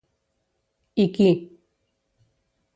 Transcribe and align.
I 0.95 1.05
qui 1.19 1.29